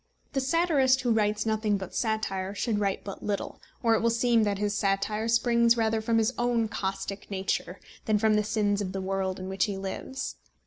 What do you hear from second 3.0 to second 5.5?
but little, or it will seem that his satire